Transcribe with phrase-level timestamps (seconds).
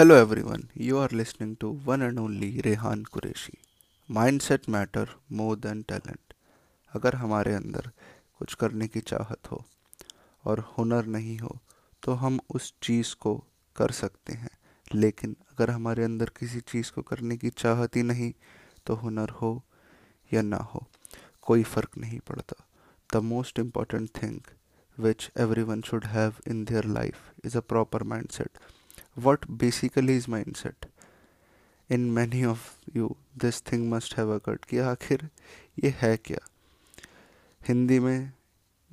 [0.00, 3.56] Hello everyone, you are listening to one and only Rehan Qureshi
[4.08, 6.32] mindset matter more than talent
[6.92, 7.90] अगर हमारे अंदर
[8.38, 9.62] कुछ करने की चाहत हो
[10.44, 11.58] और हुनर नहीं हो
[12.02, 13.34] तो हम उस चीज़ को
[13.76, 14.50] कर सकते हैं।
[14.94, 18.32] लेकिन अगर हमारे अंदर किसी चीज़ को करने की चाहत ही नहीं
[18.86, 19.52] तो हुनर हो
[20.34, 20.86] या ना हो
[21.42, 22.64] कोई फ़र्क नहीं पड़ता।
[23.10, 24.40] The most important thing
[24.98, 25.30] which
[25.62, 28.58] everyone should have in their life is a proper mindset
[29.24, 30.86] what basically is mindset?
[31.90, 32.58] In many of
[32.94, 35.28] you, this thing must have occurred कि आखिर
[35.84, 36.38] ये है क्या?
[37.68, 38.32] हिंदी में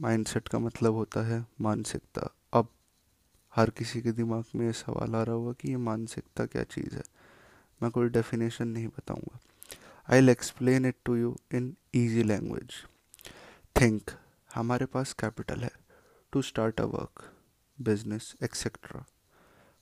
[0.02, 2.68] माइंडसेट का मतलब होता है मानसिकता। अब
[3.56, 6.96] हर किसी के दिमाग में ये सवाल आ रहा होगा कि ये मानसिकता क्या चीज़
[6.96, 7.04] है?
[7.84, 9.40] मैं कोई डेफिनेशन नहीं बताऊँगा।
[10.12, 12.72] I will explain it to you in easy language
[13.82, 14.02] think
[14.56, 15.72] हमारे पास कैपिटल है।
[16.32, 17.34] To start a work
[17.82, 19.06] business etcetera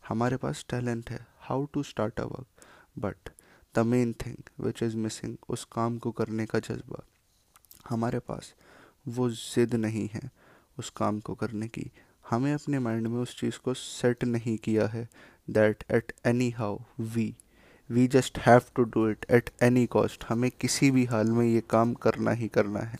[0.06, 2.66] हमारे पास टैलेंट है how to start a work
[3.00, 3.30] but
[3.76, 7.04] the main thing which is missing उस काम को करने का जज्बा।
[7.90, 8.54] हमारे पास
[9.08, 10.30] वो ज़िद नहीं है
[10.78, 11.90] उस काम को करने की।
[12.26, 15.08] हमें अपने माइंड में उस चीज़ को सेट नहीं किया है
[15.50, 17.34] that at any how we
[17.90, 21.62] we just have to do it at any cost हमें किसी भी हाल में ये
[21.70, 22.98] काम करना ही करना है।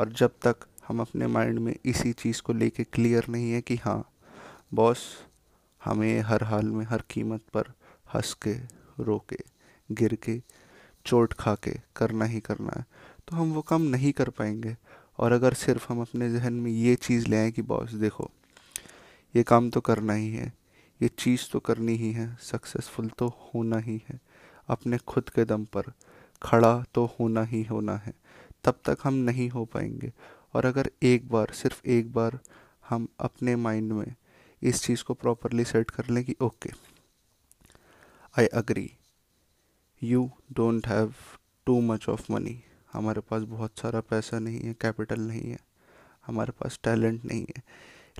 [0.00, 3.76] और जब तक हम अपने माइंड में इसी चीज़ को लेके क्लियर नहीं है कि
[3.76, 4.02] हाँ
[4.74, 5.06] बॉस
[5.84, 7.72] हमें हर हाल में हर कीमत पर
[8.14, 8.54] हंस के
[9.00, 9.38] रो के
[9.92, 10.42] गिर के
[11.06, 12.84] चोट खा के करना ही करना है।
[13.28, 14.76] तो हम वो काम नहीं कर पाएँगे।
[15.18, 18.30] और अगर सिर्फ़ हम अपने जहन में ये चीज़ ले आए कि बॉस, देखो,
[19.36, 20.52] ये काम तो करना ही है,
[21.02, 24.20] ये चीज़ तो करनी ही है, सक्सेसफुल तो होना ही है,
[24.68, 25.92] अपने खुद के दम पर
[26.42, 28.14] खड़ा तो होना ही होना है,
[28.64, 30.12] तब तक हम नहीं हो पाएँगे।
[30.54, 32.38] और अगर एक बार, सिर्फ़ एक बार
[32.88, 34.14] हम अपने माइंड में
[34.64, 36.70] इस चीज़ को प्रॉपरली सेट कर लें कि okay
[38.38, 38.92] I agree
[40.02, 41.14] you don't have
[41.66, 45.58] too much of money हमारे पास बहुत सारा पैसा नहीं है कैपिटल नहीं है.
[46.26, 47.62] हमारे पास टैलेंट नहीं है.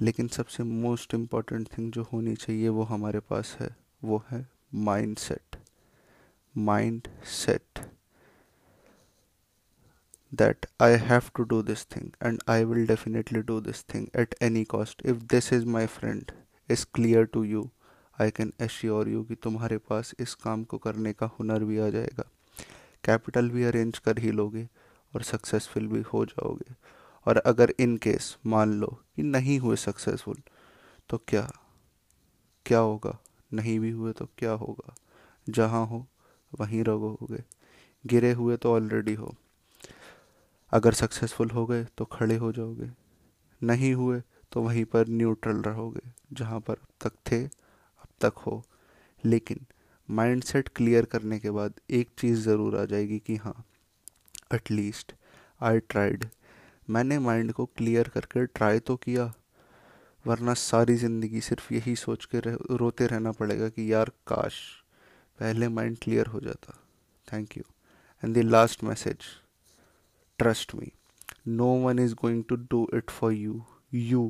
[0.02, 3.76] लेकिन सबसे मोस्ट इंपॉर्टेंट थिंग जो होनी चाहिए वो हमारे पास है.
[4.04, 4.48] वो है
[5.16, 5.56] mindset
[7.24, 7.80] mindset
[10.32, 14.34] that I have to do this thing and I will definitely do this thing at
[14.40, 15.02] any cost.
[15.12, 16.32] If this is my friend
[16.70, 17.70] is clear to you
[18.20, 21.88] I can assure you कि तुम्हारे पास इस काम को करने का हुनर भी आ
[21.88, 22.24] जाएगा।
[23.04, 24.68] कैपिटल भी अरेंज कर ही लोगे
[25.14, 26.74] और सक्सेसफुल भी हो जाओगे।
[27.26, 28.86] और अगर इन केस मान लो
[29.16, 30.36] कि नहीं हुए सक्सेसफुल
[31.08, 31.50] तो क्या?
[32.66, 33.18] क्या होगा?
[33.52, 34.94] नहीं भी हुए तो क्या होगा?
[35.48, 36.06] जहाँ हो,
[36.60, 37.42] वहीं रहोगे
[38.06, 39.34] गिरे हुए तो ऑलरेडी हो।
[40.72, 42.90] अगर सक्सेसफुल हो गए तो खड़े हो जाओगे।
[43.62, 44.22] नहीं हुए
[44.54, 46.00] तो वहीं पर न्यूट्रल रहोगे
[46.32, 48.62] जहाँ पर अब तक थे अब तक हो।
[49.24, 49.64] लेकिन
[50.08, 53.54] माइंडसेट क्लियर करने के बाद एक चीज़ ज़रूर आ जाएगी कि हाँ
[54.54, 55.14] एटलीस्ट
[55.60, 56.24] आई ट्राइड
[56.90, 59.32] मैंने माइंड को क्लियर करके ट्राई तो किया
[60.24, 64.60] वरना सारी ज़िंदगी सिर्फ़ यही सोच के रह, रोते रहना पड़ेगा कि यार काश
[65.38, 66.78] पहले माइंड क्लियर हो जाता।
[67.28, 67.64] Thank you
[68.22, 69.16] and the last message
[70.38, 70.92] trust me
[71.48, 73.62] no one is going to do it for you
[73.94, 74.22] you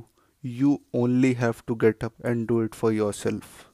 [0.44, 3.70] you only have to get up and do it for yourself